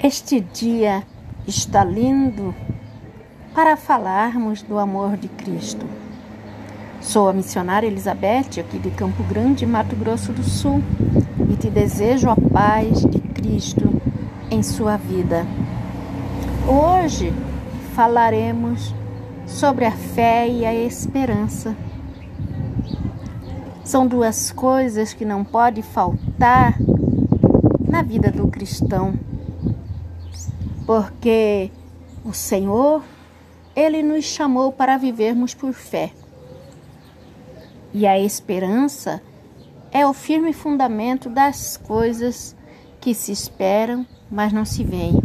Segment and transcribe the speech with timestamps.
[0.00, 1.02] Este dia
[1.44, 2.54] está lindo
[3.52, 5.84] para falarmos do amor de Cristo.
[7.00, 10.84] Sou a missionária Elizabeth, aqui de Campo Grande, Mato Grosso do Sul,
[11.50, 14.00] e te desejo a paz de Cristo
[14.52, 15.44] em sua vida.
[16.68, 17.34] Hoje
[17.96, 18.94] falaremos
[19.48, 21.76] sobre a fé e a esperança.
[23.82, 26.78] São duas coisas que não pode faltar
[27.82, 29.27] na vida do cristão.
[30.88, 31.70] Porque
[32.24, 33.04] o Senhor,
[33.76, 36.14] ele nos chamou para vivermos por fé.
[37.92, 39.20] E a esperança
[39.92, 42.56] é o firme fundamento das coisas
[43.02, 45.20] que se esperam, mas não se veem.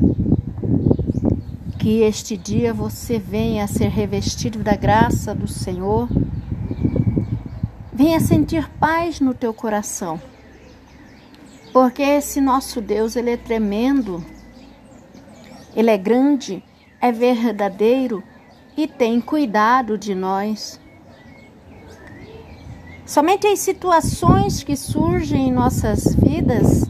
[1.80, 6.10] Que este dia você venha a ser revestido da graça do Senhor,
[7.94, 10.20] venha sentir paz no teu coração.
[11.72, 14.33] Porque esse nosso Deus, ele é tremendo.
[15.76, 16.64] Ele é grande,
[17.02, 18.24] é verdadeiro
[18.78, 20.80] e tem cuidado de nós.
[23.06, 26.86] Somente as situações que surgem em nossas vidas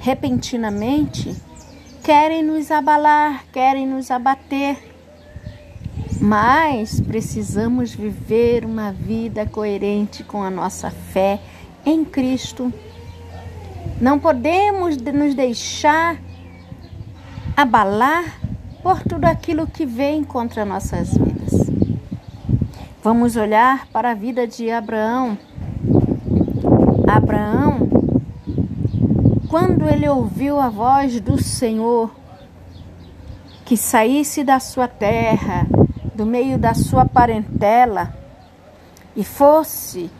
[0.00, 1.34] repentinamente
[2.02, 4.76] querem nos abalar, querem nos abater.
[6.20, 11.40] Mas precisamos viver uma vida coerente com a nossa fé
[11.84, 12.72] em Cristo.
[14.00, 16.16] Não podemos nos deixar
[17.56, 18.38] abalar
[18.82, 21.70] por tudo aquilo que vem contra nossas vidas.
[23.02, 25.38] Vamos olhar para a vida de Abraão.
[27.08, 27.88] Abraão,
[29.48, 32.14] quando ele ouviu a voz do Senhor,
[33.64, 35.66] que saísse da sua terra,
[36.14, 38.14] do meio da sua parentela,
[39.16, 40.10] e fosse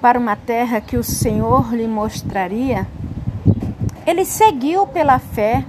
[0.00, 2.86] para uma terra que o Senhor lhe mostraria,
[4.06, 5.64] ele seguiu pela fé,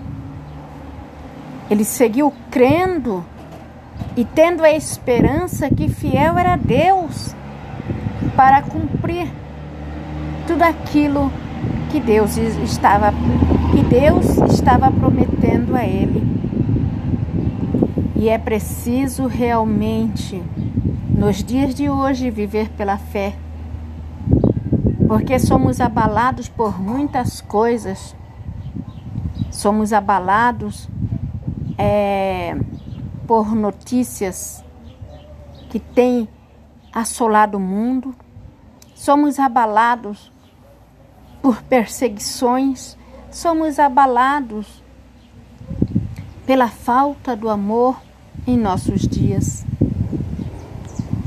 [1.69, 3.23] ele seguiu crendo
[4.15, 7.35] e tendo a esperança que fiel era Deus
[8.35, 9.27] para cumprir
[10.45, 11.31] tudo aquilo
[11.91, 13.11] que Deus estava
[13.71, 16.25] que Deus estava prometendo a ele.
[18.15, 20.41] E é preciso realmente
[21.09, 23.35] nos dias de hoje viver pela fé.
[25.07, 28.15] Porque somos abalados por muitas coisas.
[29.51, 30.89] Somos abalados
[31.77, 32.57] é,
[33.27, 34.63] por notícias
[35.69, 36.27] que têm
[36.91, 38.15] assolado o mundo,
[38.95, 40.31] somos abalados
[41.41, 42.97] por perseguições,
[43.31, 44.83] somos abalados
[46.45, 48.01] pela falta do amor
[48.47, 49.65] em nossos dias.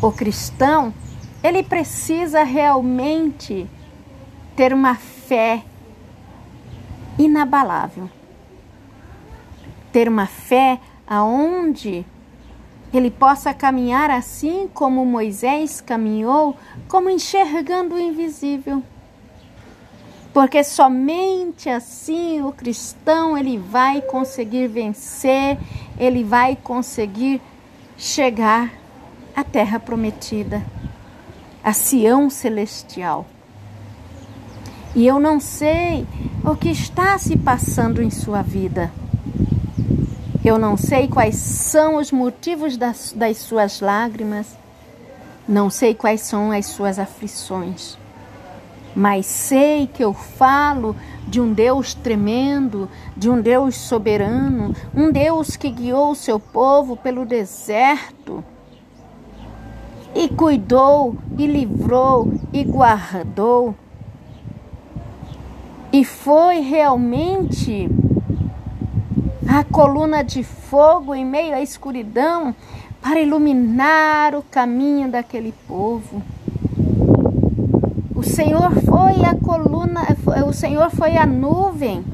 [0.02, 0.92] O cristão,
[1.42, 3.68] ele precisa realmente
[4.56, 5.62] ter uma fé
[7.18, 8.10] inabalável.
[9.92, 12.04] Ter uma fé aonde
[12.92, 16.56] ele possa caminhar assim como Moisés caminhou,
[16.88, 18.82] como enxergando o invisível.
[20.32, 25.58] Porque somente assim o cristão ele vai conseguir vencer,
[25.98, 27.40] ele vai conseguir
[27.96, 28.72] chegar
[29.34, 30.64] à terra prometida,
[31.62, 33.26] a Sião celestial.
[34.94, 36.06] E eu não sei
[36.44, 38.90] o que está se passando em sua vida.
[40.42, 44.56] Eu não sei quais são os motivos das, das suas lágrimas,
[45.46, 47.98] não sei quais são as suas aflições,
[48.94, 50.96] mas sei que eu falo
[51.28, 56.96] de um Deus tremendo, de um Deus soberano, um Deus que guiou o seu povo
[56.96, 58.42] pelo deserto
[60.14, 63.74] e cuidou, e livrou, e guardou.
[65.92, 67.88] E foi realmente
[69.52, 72.54] a coluna de fogo em meio à escuridão
[73.02, 76.22] para iluminar o caminho daquele povo.
[78.14, 80.06] O Senhor foi a coluna,
[80.46, 82.04] o Senhor foi a nuvem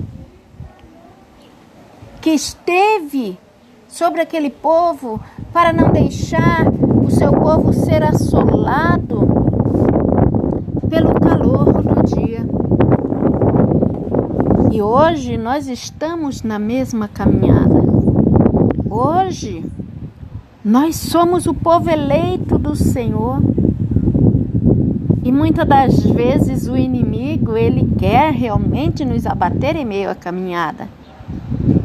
[2.23, 3.39] que esteve
[3.87, 5.21] sobre aquele povo
[5.53, 6.67] para não deixar
[7.05, 9.29] o seu povo ser assolado
[10.89, 11.96] pelo calor.
[14.77, 17.81] E hoje nós estamos na mesma caminhada.
[18.91, 19.65] Hoje
[20.63, 23.41] nós somos o povo eleito do Senhor.
[25.25, 30.87] E muitas das vezes o inimigo, ele quer realmente nos abater em meio à caminhada.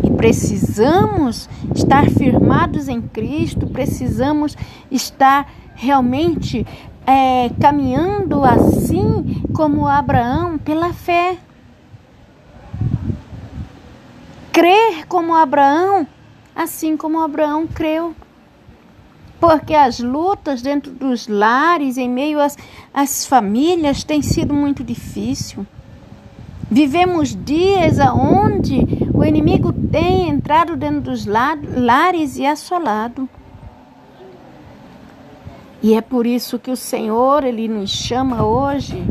[0.04, 4.58] E precisamos estar firmados em Cristo, precisamos
[4.92, 6.68] estar realmente
[7.08, 11.38] é, caminhando assim como Abraão pela fé.
[14.52, 16.08] Crer como Abraão,
[16.56, 18.16] assim como Abraão creu.
[19.40, 22.58] Porque as lutas dentro dos lares, em meio às,
[22.94, 25.66] às famílias, têm sido muito difícil.
[26.70, 33.28] Vivemos dias onde o inimigo tem entrado dentro dos lares e assolado.
[35.84, 39.04] E é por isso que o Senhor, Ele nos chama hoje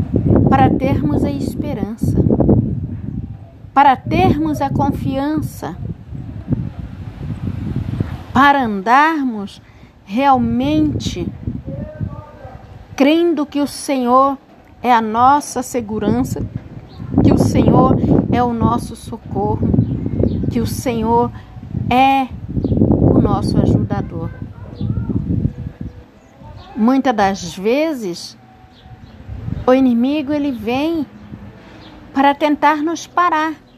[0.49, 2.17] para termos a esperança,
[3.81, 5.75] para termos a confiança,
[8.31, 9.62] para andarmos
[10.05, 11.27] realmente
[12.94, 14.37] crendo que o Senhor
[14.82, 16.47] é a nossa segurança,
[17.25, 17.97] que o Senhor
[18.31, 19.67] é o nosso socorro,
[20.50, 21.32] que o Senhor
[21.88, 22.29] é
[23.00, 24.31] o nosso ajudador.
[26.77, 28.37] Muitas das vezes,
[29.67, 31.06] o inimigo ele vem
[32.12, 33.69] para tentar nos parar.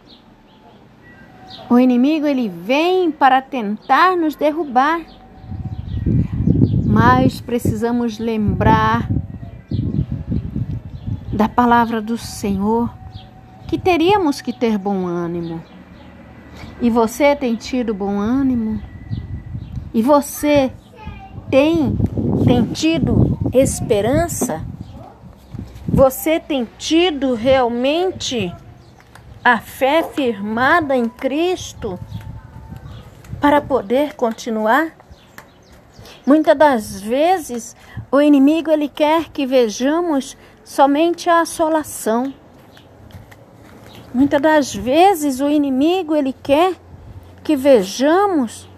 [1.69, 5.01] O inimigo ele vem para tentar nos derrubar.
[6.85, 9.09] Mas precisamos lembrar
[11.33, 12.93] da palavra do Senhor
[13.67, 15.63] que teríamos que ter bom ânimo.
[16.81, 18.83] E você tem tido bom ânimo?
[19.95, 20.71] E você
[21.51, 21.97] tem
[22.45, 24.63] tem tido esperança?
[25.89, 28.53] Você tem tido realmente
[29.45, 31.99] a fé firmada em Cristo
[33.41, 34.97] para poder continuar?
[36.25, 37.77] Muitas das vezes
[38.11, 42.33] o inimigo ele quer que vejamos somente a assolação.
[44.15, 46.75] Muitas das vezes o inimigo ele quer
[47.43, 48.69] que vejamos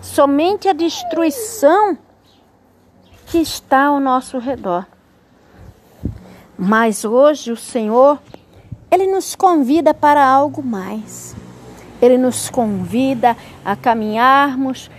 [0.00, 1.96] somente a destruição
[3.26, 4.86] que está ao nosso redor.
[6.56, 8.18] Mas hoje o Senhor,
[8.90, 11.34] ele nos convida para algo mais.
[12.00, 14.90] Ele nos convida a caminharmos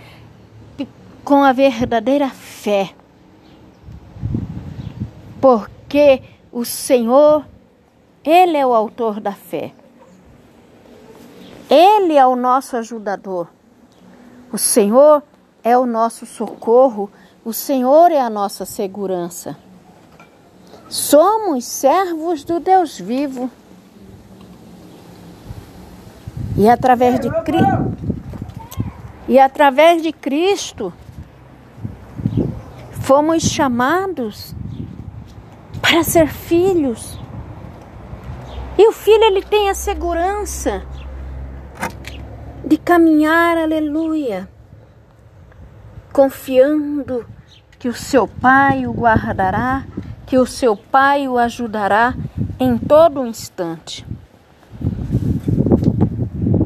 [1.24, 2.90] com a verdadeira fé.
[5.40, 6.22] Porque
[6.52, 7.46] o Senhor,
[8.24, 9.72] ele é o autor da fé.
[11.68, 13.48] Ele é o nosso ajudador.
[14.52, 15.22] O Senhor
[15.62, 17.10] é o nosso socorro
[17.42, 19.56] o Senhor é a nossa segurança.
[20.90, 23.50] Somos servos do Deus vivo.
[26.60, 27.96] E através de Cristo,
[29.26, 30.92] e através de Cristo,
[32.90, 34.54] fomos chamados
[35.80, 37.18] para ser filhos.
[38.76, 40.82] E o filho ele tem a segurança
[42.62, 44.46] de caminhar, aleluia,
[46.12, 47.24] confiando
[47.78, 49.86] que o seu pai o guardará,
[50.26, 52.14] que o seu pai o ajudará
[52.58, 54.06] em todo instante.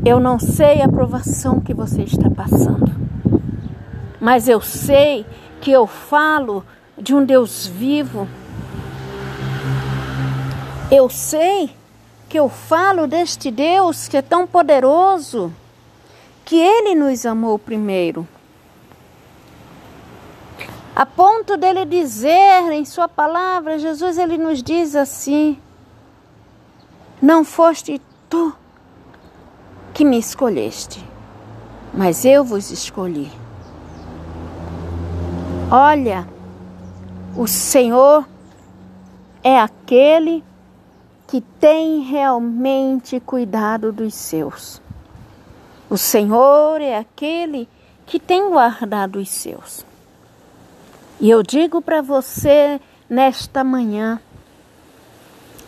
[0.05, 2.93] Eu não sei a provação que você está passando,
[4.21, 5.25] mas eu sei
[5.61, 6.65] que eu falo
[6.97, 8.29] de um Deus vivo.
[10.91, 11.71] Eu sei
[12.29, 15.53] que eu falo deste Deus que é tão poderoso,
[16.45, 18.29] que ele nos amou primeiro
[20.97, 25.59] a ponto dele dizer em sua palavra, Jesus ele nos diz assim:
[27.21, 28.01] Não foste
[28.31, 28.55] tu
[29.95, 31.03] que me escolheste,
[31.95, 33.31] mas eu vos escolhi.
[35.71, 36.29] Olha,
[37.37, 38.29] o Senhor
[39.43, 40.43] é aquele
[41.29, 44.83] que tem realmente cuidado dos seus.
[45.89, 47.69] O Senhor é aquele
[48.05, 49.87] que tem guardado os seus.
[51.21, 54.21] E eu digo para você nesta manhã: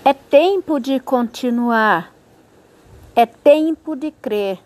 [0.04, 2.12] é tempo de continuar,
[3.16, 4.60] é tempo de crer.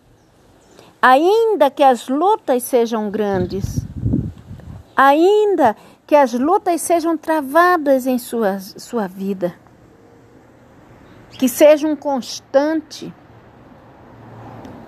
[1.01, 3.87] Ainda que as lutas sejam grandes,
[4.95, 5.77] ainda
[6.07, 9.55] que as lutas sejam travadas em sua, sua vida,
[11.31, 13.11] que sejam constantes,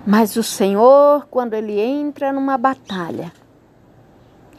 [0.04, 3.33] mas o Senhor, quando Ele entra numa batalha,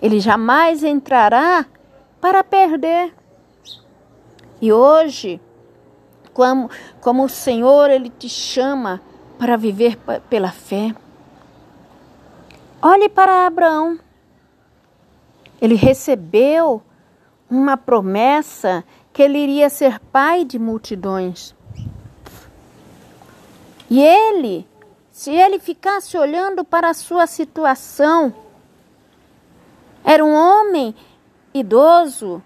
[0.03, 1.65] ele jamais entrará
[2.19, 3.13] para perder.
[4.62, 5.39] E hoje,
[6.33, 6.69] como,
[7.01, 9.01] como o Senhor ele te chama
[9.37, 9.97] para viver
[10.29, 10.93] pela fé.
[12.81, 13.99] Olhe para Abraão.
[15.61, 16.81] Ele recebeu
[17.49, 21.55] uma promessa que ele iria ser pai de multidões.
[23.89, 24.67] E ele,
[25.11, 28.33] se ele ficasse olhando para a sua situação,
[30.03, 30.95] era um homem
[31.53, 32.41] idoso,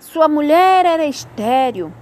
[0.00, 1.92] sua mulher era estéril.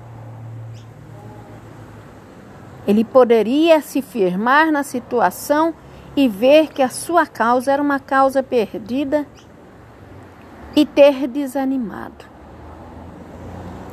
[2.88, 5.75] Ele poderia se firmar na situação
[6.16, 9.26] e ver que a sua causa era uma causa perdida
[10.75, 12.25] e ter desanimado.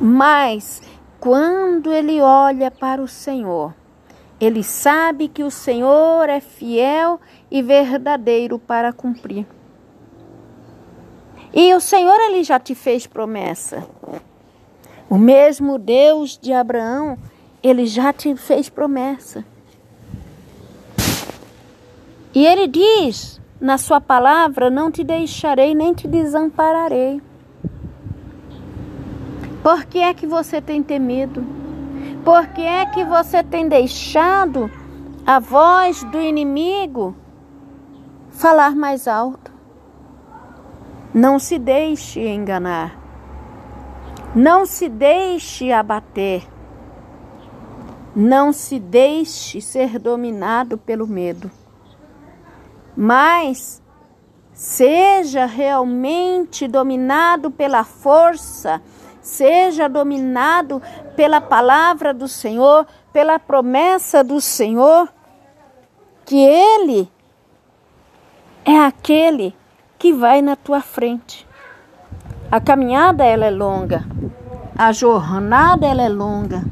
[0.00, 0.80] Mas
[1.20, 3.74] quando ele olha para o Senhor,
[4.40, 9.46] ele sabe que o Senhor é fiel e verdadeiro para cumprir.
[11.52, 13.86] E o Senhor ele já te fez promessa.
[15.08, 17.18] O mesmo Deus de Abraão,
[17.68, 19.44] ele já te fez promessa.
[22.34, 27.20] E ele diz na sua palavra: Não te deixarei nem te desampararei.
[29.62, 31.44] Por que é que você tem temido?
[32.24, 34.70] Por que é que você tem deixado
[35.26, 37.16] a voz do inimigo
[38.30, 39.52] falar mais alto?
[41.12, 42.96] Não se deixe enganar.
[44.34, 46.46] Não se deixe abater.
[48.18, 51.50] Não se deixe ser dominado pelo medo.
[52.96, 53.82] Mas
[54.54, 58.80] seja realmente dominado pela força,
[59.20, 60.80] seja dominado
[61.14, 65.12] pela palavra do Senhor, pela promessa do Senhor,
[66.24, 67.12] que Ele
[68.64, 69.54] é aquele
[69.98, 71.46] que vai na tua frente.
[72.50, 74.06] A caminhada ela é longa,
[74.74, 76.64] a jornada ela é longa.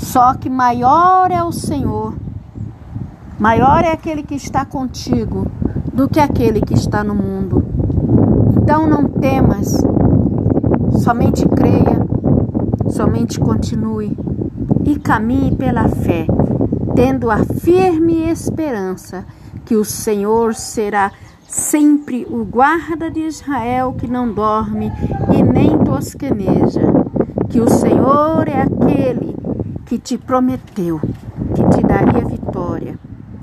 [0.00, 2.14] Só que maior é o Senhor,
[3.38, 5.46] maior é aquele que está contigo
[5.92, 7.64] do que aquele que está no mundo.
[8.56, 9.84] Então não temas,
[11.02, 12.06] somente creia,
[12.90, 14.16] somente continue.
[14.84, 16.26] E caminhe pela fé,
[16.94, 19.26] tendo a firme esperança
[19.64, 21.12] que o Senhor será
[21.46, 24.92] sempre o guarda de Israel que não dorme
[25.36, 26.82] e nem tosqueneja,
[27.50, 29.27] que o Senhor é aquele
[29.88, 32.98] que te prometeu que te daria vitória,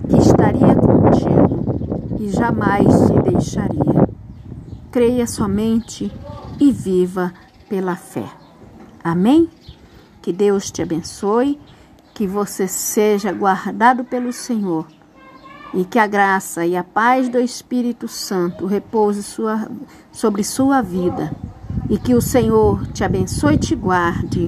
[0.08, 4.08] que estaria contigo e jamais te deixaria.
[4.92, 6.12] Creia somente
[6.60, 7.34] e viva
[7.68, 8.26] pela fé.
[9.04, 9.50] Amém?
[10.22, 11.60] Que Deus te abençoe,
[12.14, 14.86] que você seja guardado pelo Senhor
[15.74, 19.68] e que a graça e a paz do Espírito Santo repouse sua,
[20.12, 21.36] sobre sua vida
[21.90, 24.48] e que o Senhor te abençoe e te guarde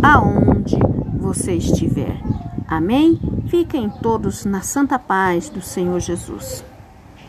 [0.00, 0.78] aonde
[1.24, 2.20] você estiver.
[2.68, 3.18] Amém?
[3.48, 6.62] Fiquem todos na santa paz do Senhor Jesus.